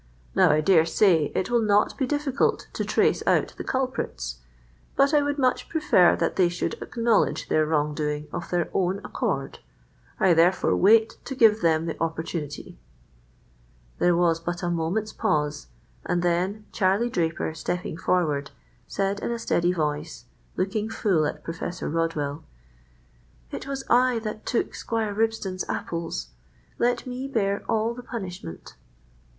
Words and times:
Now, 0.33 0.49
I 0.49 0.61
dare 0.61 0.87
say, 0.87 1.31
it 1.35 1.51
will 1.51 1.61
not 1.61 1.95
be 1.95 2.07
difficult 2.07 2.65
to 2.73 2.83
trace 2.83 3.21
out 3.27 3.53
the 3.55 3.63
culprits, 3.63 4.39
but 4.95 5.13
I 5.13 5.21
would 5.21 5.37
much 5.37 5.69
prefer 5.69 6.15
that 6.15 6.37
they 6.37 6.49
should 6.49 6.73
acknowledge 6.81 7.49
their 7.49 7.67
wrong 7.67 7.93
doing 7.93 8.25
of 8.33 8.49
their 8.49 8.67
own 8.73 8.97
accord. 9.05 9.59
I 10.19 10.33
therefore 10.33 10.75
wait 10.75 11.19
to 11.25 11.35
give 11.35 11.61
them 11.61 11.85
the 11.85 12.01
opportunity." 12.01 12.79
There 13.99 14.17
was 14.17 14.39
but 14.39 14.63
a 14.63 14.71
moment's 14.71 15.13
pause, 15.13 15.67
and 16.03 16.23
then 16.23 16.65
Charlie 16.71 17.11
Draper, 17.11 17.53
stepping 17.53 17.95
forward, 17.95 18.49
said 18.87 19.19
in 19.19 19.29
a 19.29 19.37
steady 19.37 19.71
voice, 19.71 20.25
looking 20.57 20.89
full 20.89 21.27
at 21.27 21.43
Professor 21.43 21.87
Rodwell,— 21.87 22.43
"It 23.51 23.67
was 23.67 23.83
I 23.87 24.17
that 24.23 24.47
took 24.47 24.73
Squire 24.73 25.13
Ribston's 25.13 25.63
apples. 25.69 26.29
Let 26.79 27.05
me 27.05 27.27
bear 27.27 27.61
all 27.69 27.93
the 27.93 28.01
punishment." 28.01 28.73